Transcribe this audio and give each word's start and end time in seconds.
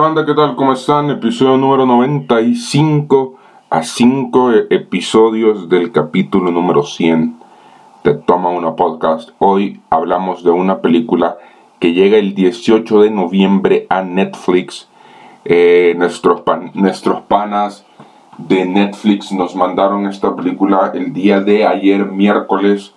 Banda, 0.00 0.24
¿qué 0.24 0.32
tal? 0.32 0.56
¿Cómo 0.56 0.72
están? 0.72 1.10
Episodio 1.10 1.58
número 1.58 1.84
95 1.84 3.34
a 3.68 3.82
5 3.82 4.52
episodios 4.70 5.68
del 5.68 5.92
capítulo 5.92 6.50
número 6.50 6.84
100 6.84 7.36
de 8.02 8.14
Toma 8.14 8.48
Una 8.48 8.76
Podcast. 8.76 9.32
Hoy 9.38 9.82
hablamos 9.90 10.42
de 10.42 10.52
una 10.52 10.80
película 10.80 11.36
que 11.80 11.92
llega 11.92 12.16
el 12.16 12.34
18 12.34 13.02
de 13.02 13.10
noviembre 13.10 13.86
a 13.90 14.00
Netflix. 14.00 14.88
Eh, 15.44 15.92
nuestros, 15.98 16.44
nuestros 16.72 17.20
panas 17.20 17.84
de 18.38 18.64
Netflix 18.64 19.30
nos 19.32 19.54
mandaron 19.54 20.06
esta 20.06 20.34
película 20.34 20.92
el 20.94 21.12
día 21.12 21.42
de 21.42 21.66
ayer, 21.66 22.06
miércoles, 22.06 22.94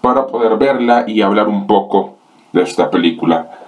para 0.00 0.26
poder 0.26 0.56
verla 0.56 1.04
y 1.06 1.20
hablar 1.20 1.48
un 1.48 1.66
poco 1.66 2.16
de 2.54 2.62
esta 2.62 2.90
película. 2.90 3.59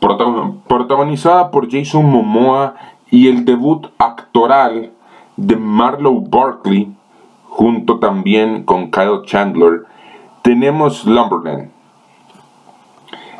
Protagonizada 0.00 1.50
por 1.50 1.70
Jason 1.70 2.06
Momoa 2.10 2.74
y 3.10 3.28
el 3.28 3.44
debut 3.44 3.88
actoral 3.98 4.92
de 5.36 5.56
Marlowe 5.56 6.24
Barkley, 6.28 6.92
junto 7.44 7.98
también 7.98 8.64
con 8.64 8.90
Kyle 8.90 9.22
Chandler, 9.24 9.84
tenemos 10.42 11.04
Lumberland. 11.04 11.70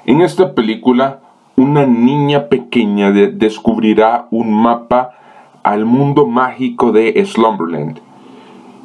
En 0.07 0.21
esta 0.21 0.55
película, 0.55 1.21
una 1.57 1.87
niña 1.87 2.49
pequeña 2.49 3.11
descubrirá 3.11 4.27
un 4.31 4.53
mapa 4.53 5.11
al 5.63 5.85
mundo 5.85 6.27
mágico 6.27 6.93
de 6.93 7.25
Slumberland 7.25 8.01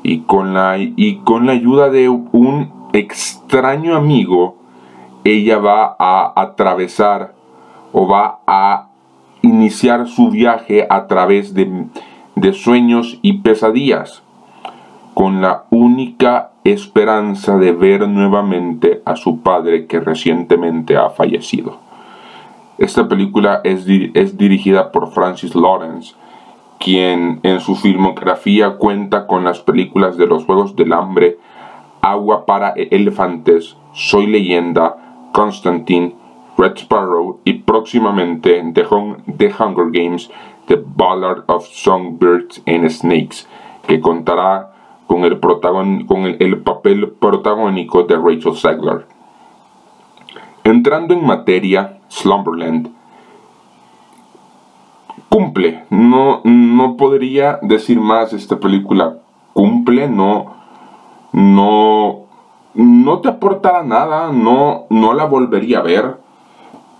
y 0.03 0.19
con 0.21 0.53
la, 0.53 0.77
y 0.77 1.17
con 1.23 1.45
la 1.45 1.53
ayuda 1.53 1.89
de 1.89 2.09
un 2.09 2.89
extraño 2.91 3.95
amigo, 3.95 4.57
ella 5.23 5.57
va 5.57 5.95
a 5.97 6.33
atravesar 6.35 7.33
o 7.93 8.07
va 8.07 8.39
a 8.45 8.89
iniciar 9.41 10.07
su 10.07 10.29
viaje 10.29 10.85
a 10.89 11.07
través 11.07 11.53
de, 11.53 11.85
de 12.35 12.53
sueños 12.53 13.19
y 13.21 13.39
pesadillas, 13.39 14.23
con 15.13 15.41
la 15.41 15.65
única 15.69 16.51
esperanza 16.63 17.57
de 17.57 17.71
ver 17.71 18.07
nuevamente 18.09 19.01
a 19.05 19.15
su 19.15 19.39
padre 19.41 19.85
que 19.85 19.99
recientemente 19.99 20.97
ha 20.97 21.09
fallecido. 21.09 21.77
Esta 22.77 23.07
película 23.07 23.61
es, 23.63 23.85
es 24.13 24.37
dirigida 24.37 24.91
por 24.91 25.11
Francis 25.11 25.55
Lawrence, 25.55 26.15
quien 26.79 27.39
en 27.43 27.59
su 27.59 27.75
filmografía 27.75 28.77
cuenta 28.77 29.27
con 29.27 29.43
las 29.43 29.59
películas 29.59 30.17
de 30.17 30.27
los 30.27 30.45
Juegos 30.45 30.75
del 30.75 30.93
Hambre, 30.93 31.37
Agua 32.01 32.45
para 32.45 32.73
Elefantes, 32.75 33.77
Soy 33.93 34.25
Leyenda, 34.27 35.29
Constantine, 35.31 36.15
Red 36.57 36.77
Sparrow 36.77 37.39
y 37.43 37.53
próximamente 37.53 38.63
The, 38.73 38.85
The 39.37 39.53
Hunger 39.57 39.91
Games, 39.91 40.29
The 40.67 40.81
Ballad 40.83 41.43
of 41.47 41.65
Songbirds 41.67 42.61
and 42.67 42.87
Snakes, 42.89 43.47
que 43.87 43.99
contará 43.99 44.71
con 45.07 45.23
el, 45.25 45.39
con 45.39 46.25
el, 46.25 46.61
papel 46.61 47.09
protagónico 47.19 48.03
de 48.03 48.15
Rachel 48.15 48.55
Zegler. 48.55 49.05
Entrando 50.63 51.13
en 51.13 51.25
materia, 51.25 51.99
Slumberland 52.09 52.89
cumple. 55.29 55.83
No, 55.89 56.41
no 56.43 56.95
podría 56.95 57.59
decir 57.61 57.99
más 57.99 58.33
esta 58.33 58.59
película. 58.59 59.17
Cumple, 59.53 60.07
no, 60.07 60.53
no, 61.31 62.25
no 62.75 63.19
te 63.19 63.29
aportará 63.29 63.83
nada, 63.83 64.31
no, 64.31 64.85
no 64.89 65.13
la 65.13 65.25
volvería 65.25 65.79
a 65.79 65.83
ver 65.83 66.22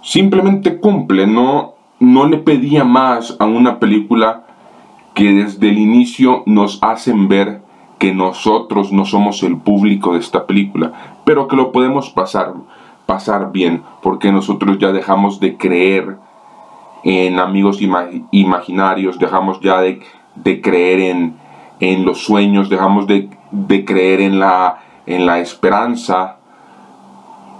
simplemente 0.03 0.79
cumple, 0.79 1.25
no, 1.25 1.73
no 1.99 2.27
le 2.27 2.37
pedía 2.37 2.83
más 2.83 3.35
a 3.39 3.45
una 3.45 3.79
película 3.79 4.43
que 5.15 5.31
desde 5.31 5.69
el 5.69 5.79
inicio 5.79 6.43
nos 6.45 6.77
hacen 6.83 7.27
ver 7.27 7.61
que 7.97 8.13
nosotros 8.13 8.91
no 8.91 9.05
somos 9.05 9.41
el 9.43 9.57
público 9.57 10.13
de 10.13 10.19
esta 10.19 10.45
película, 10.45 10.91
pero 11.23 11.47
que 11.47 11.55
lo 11.55 11.71
podemos 11.71 12.09
pasar, 12.09 12.53
pasar 13.05 13.51
bien, 13.51 13.81
porque 14.01 14.31
nosotros 14.31 14.77
ya 14.77 14.91
dejamos 14.91 15.39
de 15.39 15.55
creer 15.55 16.17
en 17.05 17.39
amigos 17.39 17.79
imaginarios, 18.31 19.19
dejamos 19.19 19.59
ya 19.61 19.79
de, 19.81 20.01
creer 20.61 20.99
en, 20.99 21.35
en, 21.79 22.05
los 22.05 22.23
sueños, 22.23 22.69
dejamos 22.69 23.07
de, 23.07 23.29
de 23.51 23.85
creer 23.85 24.21
en 24.21 24.39
la, 24.39 24.79
en 25.05 25.25
la 25.25 25.39
esperanza, 25.39 26.37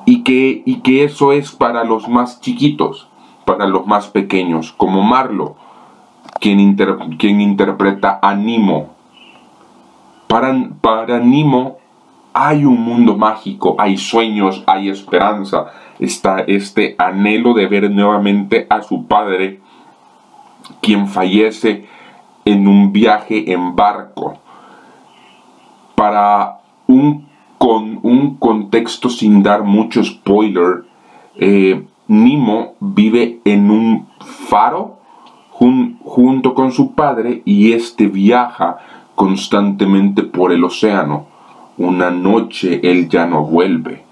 y 0.05 0.23
que, 0.23 0.63
y 0.65 0.81
que 0.81 1.03
eso 1.03 1.31
es 1.31 1.51
para 1.51 1.83
los 1.83 2.07
más 2.07 2.41
chiquitos, 2.41 3.07
para 3.45 3.67
los 3.67 3.85
más 3.85 4.07
pequeños, 4.07 4.71
como 4.73 5.01
Marlo, 5.01 5.55
quien, 6.39 6.75
quien 7.17 7.41
interpreta 7.41 8.19
a 8.21 8.35
Nimo. 8.35 8.89
Para, 10.27 10.53
para 10.81 11.19
Nimo 11.19 11.77
hay 12.33 12.65
un 12.65 12.81
mundo 12.81 13.15
mágico, 13.15 13.75
hay 13.77 13.97
sueños, 13.97 14.63
hay 14.65 14.89
esperanza, 14.89 15.67
está 15.99 16.39
este 16.39 16.95
anhelo 16.97 17.53
de 17.53 17.67
ver 17.67 17.91
nuevamente 17.91 18.65
a 18.69 18.81
su 18.81 19.05
padre, 19.05 19.61
quien 20.81 21.07
fallece 21.07 21.87
en 22.45 22.67
un 22.67 22.91
viaje 22.91 23.51
en 23.51 23.75
barco. 23.75 24.39
Para 25.95 26.59
un 26.87 27.32
con 27.63 28.01
un 28.03 28.35
contexto 28.35 29.09
sin 29.09 29.41
dar 29.41 29.63
mucho 29.63 30.03
spoiler, 30.03 30.83
eh, 31.37 31.81
Nemo 32.09 32.73
vive 32.81 33.39
en 33.45 33.71
un 33.71 34.07
faro 34.19 34.97
junto 35.49 36.53
con 36.55 36.73
su 36.73 36.93
padre 36.93 37.41
y 37.45 37.71
este 37.71 38.07
viaja 38.07 38.79
constantemente 39.15 40.23
por 40.23 40.51
el 40.51 40.65
océano. 40.65 41.27
Una 41.77 42.11
noche 42.11 42.81
él 42.83 43.07
ya 43.07 43.27
no 43.27 43.45
vuelve. 43.45 44.03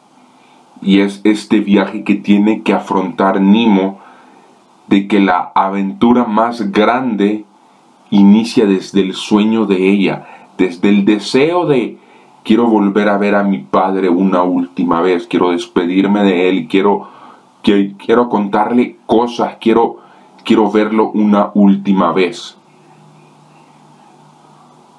Y 0.81 1.01
es 1.01 1.19
este 1.25 1.59
viaje 1.59 2.05
que 2.05 2.15
tiene 2.15 2.61
que 2.61 2.71
afrontar 2.71 3.41
Nemo 3.41 3.99
de 4.87 5.09
que 5.09 5.19
la 5.19 5.51
aventura 5.55 6.23
más 6.23 6.71
grande 6.71 7.43
inicia 8.11 8.65
desde 8.65 9.01
el 9.01 9.13
sueño 9.13 9.65
de 9.65 9.89
ella, 9.89 10.25
desde 10.57 10.87
el 10.87 11.03
deseo 11.03 11.65
de 11.65 11.99
quiero 12.43 12.67
volver 12.67 13.09
a 13.09 13.17
ver 13.17 13.35
a 13.35 13.43
mi 13.43 13.59
padre 13.59 14.09
una 14.09 14.43
última 14.43 15.01
vez, 15.01 15.27
quiero 15.27 15.51
despedirme 15.51 16.23
de 16.23 16.49
él, 16.49 16.67
quiero, 16.67 17.07
quiero, 17.61 17.95
quiero 17.97 18.29
contarle 18.29 18.97
cosas, 19.05 19.57
quiero, 19.59 19.97
quiero 20.43 20.71
verlo 20.71 21.11
una 21.11 21.51
última 21.53 22.11
vez. 22.13 22.57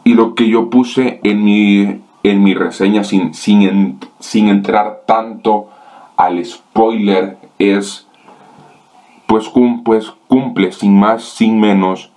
Y 0.04 0.14
lo 0.14 0.34
que 0.34 0.48
yo 0.48 0.68
puse 0.68 1.20
en 1.22 1.44
mi, 1.44 2.00
en 2.22 2.42
mi 2.42 2.54
reseña 2.54 3.04
sin, 3.04 3.34
sin, 3.34 3.98
sin 4.18 4.48
entrar 4.48 5.02
tanto 5.06 5.68
al 6.16 6.44
spoiler 6.44 7.38
es, 7.58 8.06
pues, 9.26 9.50
pues 9.84 10.12
cumple 10.26 10.72
sin 10.72 10.98
más, 10.98 11.22
sin 11.24 11.60
menos. 11.60 12.10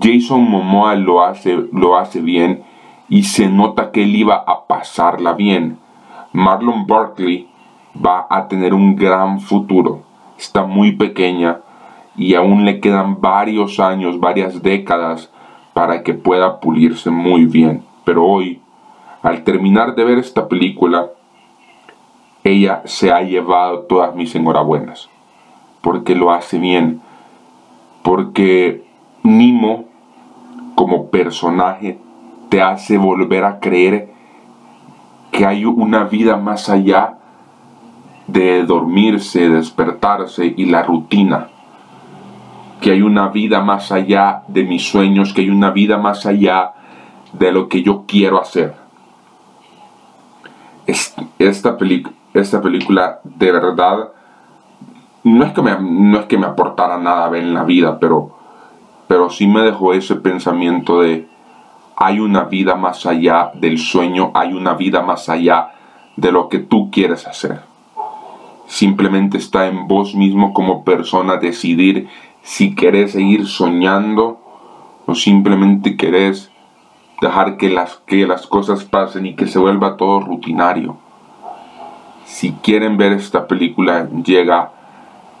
Jason 0.00 0.48
Momoa 0.48 0.96
lo 0.96 1.22
hace, 1.22 1.56
lo 1.72 1.96
hace 1.96 2.20
bien 2.20 2.64
y 3.08 3.24
se 3.24 3.48
nota 3.48 3.90
que 3.90 4.04
él 4.04 4.16
iba 4.16 4.36
a 4.36 4.66
pasarla 4.66 5.34
bien. 5.34 5.78
Marlon 6.32 6.86
Barkley 6.86 7.48
va 7.94 8.26
a 8.28 8.48
tener 8.48 8.74
un 8.74 8.96
gran 8.96 9.40
futuro. 9.40 10.02
Está 10.38 10.64
muy 10.64 10.92
pequeña 10.92 11.60
y 12.16 12.34
aún 12.34 12.64
le 12.64 12.80
quedan 12.80 13.20
varios 13.20 13.80
años, 13.80 14.18
varias 14.20 14.62
décadas 14.62 15.30
para 15.72 16.02
que 16.02 16.14
pueda 16.14 16.60
pulirse 16.60 17.10
muy 17.10 17.44
bien. 17.44 17.84
Pero 18.04 18.24
hoy, 18.24 18.60
al 19.22 19.44
terminar 19.44 19.94
de 19.94 20.04
ver 20.04 20.18
esta 20.18 20.48
película, 20.48 21.10
ella 22.42 22.82
se 22.84 23.12
ha 23.12 23.22
llevado 23.22 23.80
todas 23.80 24.14
mis 24.14 24.34
enhorabuenas. 24.34 25.08
Porque 25.80 26.14
lo 26.14 26.30
hace 26.30 26.58
bien. 26.58 27.00
Porque 28.02 28.84
Nimo, 29.22 29.86
como 30.74 31.08
personaje, 31.08 31.98
te 32.54 32.62
hace 32.62 32.98
volver 32.98 33.44
a 33.44 33.58
creer 33.58 34.10
que 35.32 35.44
hay 35.44 35.64
una 35.64 36.04
vida 36.04 36.36
más 36.36 36.68
allá 36.68 37.18
de 38.28 38.62
dormirse, 38.62 39.48
despertarse 39.48 40.54
y 40.56 40.66
la 40.66 40.84
rutina. 40.84 41.48
Que 42.80 42.92
hay 42.92 43.02
una 43.02 43.26
vida 43.30 43.60
más 43.60 43.90
allá 43.90 44.44
de 44.46 44.62
mis 44.62 44.88
sueños, 44.88 45.34
que 45.34 45.40
hay 45.40 45.50
una 45.50 45.72
vida 45.72 45.98
más 45.98 46.26
allá 46.26 46.74
de 47.32 47.50
lo 47.50 47.68
que 47.68 47.82
yo 47.82 48.04
quiero 48.06 48.40
hacer. 48.40 48.76
Esta, 50.86 51.24
esta 52.34 52.62
película 52.62 53.18
de 53.24 53.50
verdad 53.50 54.12
no 55.24 55.44
es 55.44 55.52
que 55.52 55.60
me, 55.60 55.76
no 55.80 56.20
es 56.20 56.26
que 56.26 56.38
me 56.38 56.46
aportara 56.46 56.98
nada 56.98 57.36
en 57.36 57.52
la 57.52 57.64
vida, 57.64 57.98
pero, 57.98 58.30
pero 59.08 59.28
sí 59.28 59.48
me 59.48 59.62
dejó 59.62 59.92
ese 59.92 60.14
pensamiento 60.14 61.00
de, 61.00 61.33
hay 61.96 62.20
una 62.20 62.44
vida 62.44 62.74
más 62.74 63.06
allá 63.06 63.50
del 63.54 63.78
sueño, 63.78 64.30
hay 64.34 64.52
una 64.52 64.74
vida 64.74 65.02
más 65.02 65.28
allá 65.28 65.72
de 66.16 66.32
lo 66.32 66.48
que 66.48 66.58
tú 66.58 66.90
quieres 66.90 67.26
hacer. 67.26 67.60
Simplemente 68.66 69.38
está 69.38 69.66
en 69.66 69.86
vos 69.86 70.14
mismo 70.14 70.52
como 70.52 70.84
persona 70.84 71.36
decidir 71.36 72.08
si 72.42 72.74
querés 72.74 73.12
seguir 73.12 73.46
soñando 73.46 74.40
o 75.06 75.14
simplemente 75.14 75.96
querés 75.96 76.50
dejar 77.20 77.56
que 77.56 77.70
las, 77.70 77.96
que 78.06 78.26
las 78.26 78.46
cosas 78.46 78.84
pasen 78.84 79.26
y 79.26 79.34
que 79.34 79.46
se 79.46 79.58
vuelva 79.58 79.96
todo 79.96 80.20
rutinario. 80.20 80.96
Si 82.24 82.52
quieren 82.52 82.96
ver 82.96 83.12
esta 83.12 83.46
película, 83.46 84.08
llega 84.24 84.72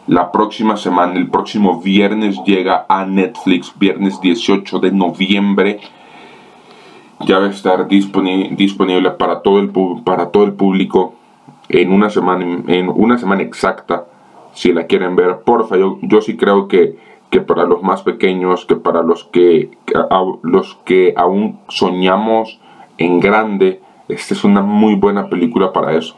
la 0.06 0.30
próxima 0.30 0.76
semana, 0.76 1.14
el 1.14 1.30
próximo 1.30 1.80
viernes 1.80 2.38
llega 2.44 2.84
a 2.88 3.06
Netflix, 3.06 3.72
viernes 3.78 4.20
18 4.20 4.78
de 4.80 4.92
noviembre. 4.92 5.80
Ya 7.26 7.38
va 7.38 7.46
a 7.46 7.50
estar 7.50 7.88
disponible 7.88 9.10
para 9.12 9.40
todo 9.42 9.58
el, 9.58 9.70
para 10.04 10.30
todo 10.30 10.44
el 10.44 10.52
público 10.52 11.14
en 11.68 11.92
una 11.92 12.10
semana, 12.10 12.62
en 12.66 12.88
una 12.88 13.18
semana 13.18 13.42
exacta. 13.42 14.06
Si 14.52 14.72
la 14.72 14.86
quieren 14.86 15.16
ver, 15.16 15.40
porfa, 15.44 15.76
yo, 15.76 15.98
yo 16.02 16.20
sí 16.20 16.36
creo 16.36 16.68
que, 16.68 16.96
que 17.30 17.40
para 17.40 17.64
los 17.64 17.82
más 17.82 18.02
pequeños, 18.02 18.66
que 18.66 18.76
para 18.76 19.02
los 19.02 19.24
que, 19.24 19.70
los 20.42 20.74
que 20.84 21.14
aún 21.16 21.60
soñamos 21.68 22.60
en 22.98 23.20
grande, 23.20 23.80
esta 24.08 24.34
es 24.34 24.44
una 24.44 24.62
muy 24.62 24.94
buena 24.94 25.28
película 25.28 25.72
para 25.72 25.94
eso 25.94 26.16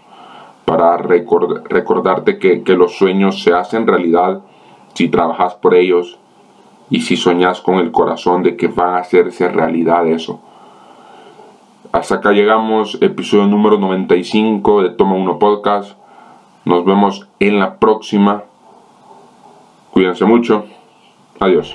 para 0.66 0.96
recordarte 0.98 2.38
que, 2.38 2.74
los 2.74 2.98
sueños 2.98 3.42
se 3.42 3.54
hacen 3.54 3.86
realidad 3.86 4.42
si 4.94 5.08
trabajas 5.08 5.54
por 5.54 5.74
ellos 5.74 6.18
y 6.90 7.02
si 7.02 7.16
soñas 7.16 7.60
con 7.60 7.76
el 7.76 7.92
corazón 7.92 8.42
de 8.42 8.56
que 8.56 8.66
van 8.66 8.94
a 8.94 8.98
hacerse 8.98 9.48
realidad 9.48 10.06
eso. 10.08 10.40
Hasta 11.96 12.16
acá 12.16 12.32
llegamos, 12.32 12.98
episodio 13.00 13.46
número 13.46 13.78
95 13.78 14.82
de 14.82 14.90
Toma 14.90 15.14
1 15.14 15.38
Podcast. 15.38 15.96
Nos 16.66 16.84
vemos 16.84 17.26
en 17.40 17.58
la 17.58 17.78
próxima. 17.78 18.44
Cuídense 19.92 20.26
mucho. 20.26 20.66
Adiós. 21.40 21.74